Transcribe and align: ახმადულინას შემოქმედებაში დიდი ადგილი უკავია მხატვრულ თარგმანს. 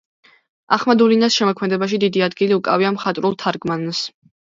ახმადულინას 0.77 1.37
შემოქმედებაში 1.41 2.01
დიდი 2.07 2.27
ადგილი 2.31 2.59
უკავია 2.59 2.97
მხატვრულ 2.99 3.41
თარგმანს. 3.47 4.07